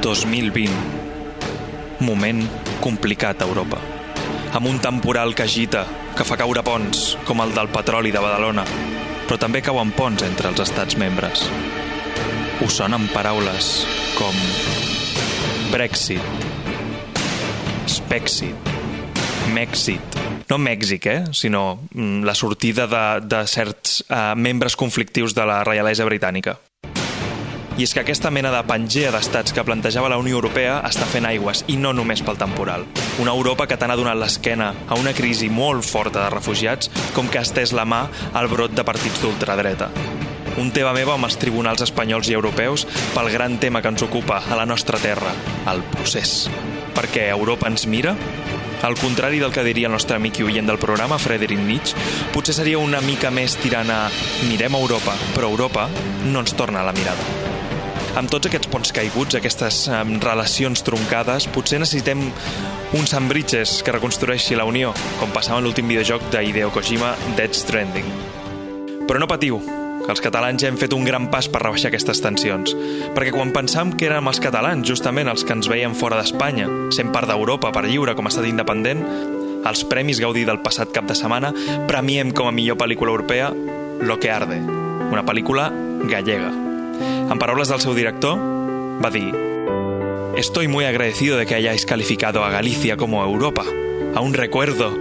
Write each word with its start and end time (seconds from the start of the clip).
2020. 0.00 0.72
Moment 2.00 2.42
complicat 2.80 3.42
a 3.42 3.46
Europa. 3.48 3.78
Amb 4.56 4.66
un 4.70 4.78
temporal 4.80 5.34
que 5.34 5.44
agita, 5.44 5.84
que 6.16 6.24
fa 6.24 6.38
caure 6.40 6.62
ponts, 6.64 7.16
com 7.28 7.40
el 7.44 7.54
del 7.56 7.68
petroli 7.72 8.12
de 8.14 8.22
Badalona, 8.22 8.64
però 9.26 9.38
també 9.40 9.62
cauen 9.64 9.92
ponts 9.96 10.24
entre 10.26 10.52
els 10.52 10.62
estats 10.64 10.96
membres. 11.00 11.46
Us 12.64 12.78
sonen 12.80 13.08
paraules 13.12 13.72
com 14.16 14.36
Brexit, 15.72 16.22
Spexit, 17.90 18.72
Mèxit, 19.52 20.16
no 20.48 20.58
Mèxic, 20.62 21.06
eh? 21.10 21.24
sinó 21.32 21.80
mm, 21.92 22.22
la 22.24 22.34
sortida 22.34 22.86
de, 22.86 23.04
de 23.26 23.42
certs 23.50 24.04
eh, 24.08 24.34
membres 24.36 24.76
conflictius 24.78 25.34
de 25.34 25.46
la 25.46 25.62
reialesa 25.66 26.06
britànica. 26.06 26.54
I 27.76 27.84
és 27.84 27.92
que 27.92 28.00
aquesta 28.00 28.30
mena 28.32 28.48
de 28.48 28.62
pangea 28.64 29.10
d'estats 29.12 29.52
que 29.52 29.62
plantejava 29.68 30.08
la 30.08 30.16
Unió 30.16 30.38
Europea 30.38 30.78
està 30.88 31.04
fent 31.12 31.26
aigües, 31.28 31.60
i 31.68 31.74
no 31.76 31.90
només 31.92 32.22
pel 32.24 32.38
temporal. 32.40 32.86
Una 33.20 33.34
Europa 33.36 33.66
que 33.68 33.76
tant 33.76 33.92
ha 33.92 33.98
donat 34.00 34.16
l'esquena 34.16 34.70
a 34.88 34.96
una 34.96 35.12
crisi 35.12 35.50
molt 35.52 35.84
forta 35.84 36.22
de 36.22 36.30
refugiats 36.32 36.88
com 37.12 37.28
que 37.28 37.36
ha 37.36 37.44
estès 37.44 37.74
la 37.76 37.84
mà 37.84 38.06
al 38.32 38.48
brot 38.48 38.72
de 38.72 38.84
partits 38.84 39.20
d'ultradreta. 39.20 39.90
Un 40.56 40.70
tema 40.72 40.94
meva 40.96 41.18
amb 41.18 41.28
els 41.28 41.36
tribunals 41.36 41.84
espanyols 41.84 42.30
i 42.32 42.36
europeus 42.38 42.86
pel 43.12 43.28
gran 43.34 43.58
tema 43.60 43.82
que 43.84 43.92
ens 43.92 44.04
ocupa 44.06 44.40
a 44.40 44.56
la 44.56 44.64
nostra 44.64 44.96
terra, 44.96 45.34
el 45.68 45.84
procés. 45.92 46.46
Perquè 46.96 47.26
Europa 47.34 47.68
ens 47.68 47.84
mira? 47.84 48.14
Al 48.88 48.96
contrari 48.96 49.42
del 49.42 49.52
que 49.52 49.64
diria 49.66 49.90
el 49.90 49.92
nostre 49.92 50.16
amic 50.16 50.40
i 50.40 50.46
oient 50.48 50.72
del 50.72 50.80
programa, 50.80 51.20
Frederick 51.20 51.60
Nietzsche, 51.60 52.08
potser 52.32 52.56
seria 52.56 52.80
una 52.80 53.04
mica 53.04 53.28
més 53.28 53.58
tirant 53.60 53.92
a 53.92 54.06
mirem 54.48 54.80
Europa, 54.80 55.18
però 55.34 55.52
Europa 55.52 55.90
no 56.24 56.40
ens 56.40 56.56
torna 56.56 56.86
la 56.86 56.96
mirada 56.96 57.45
amb 58.16 58.32
tots 58.32 58.48
aquests 58.48 58.70
ponts 58.72 58.92
caiguts, 58.96 59.36
aquestes 59.36 59.84
um, 59.92 60.16
relacions 60.22 60.82
troncades, 60.86 61.46
potser 61.52 61.80
necessitem 61.82 62.24
uns 62.96 63.12
sandbridges 63.12 63.82
que 63.84 63.94
reconstrueixi 63.94 64.56
la 64.56 64.64
Unió, 64.68 64.94
com 65.20 65.34
passava 65.34 65.60
en 65.60 65.68
l'últim 65.68 65.88
videojoc 65.90 66.24
d'Hideo 66.32 66.72
Kojima, 66.72 67.12
Dead 67.36 67.52
Stranding. 67.56 68.08
Però 69.06 69.20
no 69.20 69.28
patiu, 69.30 69.60
que 70.06 70.12
els 70.14 70.22
catalans 70.22 70.62
ja 70.62 70.70
hem 70.70 70.78
fet 70.80 70.94
un 70.96 71.04
gran 71.06 71.28
pas 71.30 71.48
per 71.50 71.60
rebaixar 71.64 71.90
aquestes 71.92 72.22
tensions. 72.24 72.72
Perquè 73.14 73.34
quan 73.34 73.52
pensam 73.54 73.92
que 73.92 74.08
érem 74.08 74.30
els 74.30 74.40
catalans, 74.42 74.86
justament 74.88 75.28
els 75.30 75.44
que 75.44 75.56
ens 75.56 75.68
veien 75.70 75.96
fora 75.98 76.18
d'Espanya, 76.20 76.68
sent 76.94 77.12
part 77.14 77.28
d'Europa 77.30 77.72
per 77.74 77.84
lliure 77.88 78.16
com 78.16 78.28
a 78.28 78.32
estat 78.32 78.48
independent, 78.48 79.02
els 79.66 79.82
Premis 79.90 80.22
Gaudí 80.22 80.44
del 80.46 80.62
passat 80.62 80.94
cap 80.94 81.08
de 81.10 81.16
setmana 81.18 81.50
premiem 81.90 82.30
com 82.30 82.48
a 82.48 82.54
millor 82.54 82.78
pel·lícula 82.78 83.12
europea 83.16 83.50
Lo 83.96 84.20
que 84.20 84.30
arde, 84.30 84.60
una 85.10 85.24
pel·lícula 85.26 85.72
gallega. 86.06 86.65
En 87.00 87.38
del 87.68 87.80
seu 87.80 87.94
director, 87.94 88.38
va 88.38 89.08
Estoy 90.36 90.68
muy 90.68 90.84
agradecido 90.84 91.36
de 91.36 91.46
que 91.46 91.54
hayáis 91.54 91.86
calificado 91.86 92.44
a 92.44 92.50
Galicia 92.50 92.96
como 92.96 93.24
Europa. 93.24 93.64
Aún 94.14 94.34
recuerdo 94.34 94.96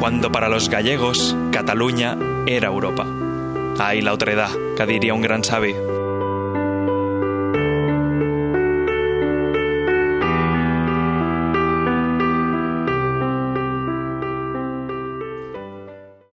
cuando 0.00 0.32
para 0.32 0.48
los 0.48 0.68
gallegos 0.68 1.36
Cataluña 1.52 2.16
era 2.46 2.68
Europa. 2.68 3.06
Ai, 3.78 4.00
la 4.02 4.12
otredad, 4.12 4.50
que 4.76 4.82
un 5.14 5.22
gran 5.22 5.44
savi. 5.44 5.74